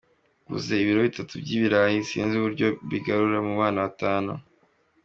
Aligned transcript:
Nguze 0.45 0.73
ibiro 0.83 0.99
bitatu 1.07 1.33
by’ibirayi 1.43 1.97
sinzi 2.09 2.33
uburyo 2.37 2.67
mbigabura 2.85 3.37
mu 3.47 3.53
bana 3.61 3.79
batanu. 3.85 4.31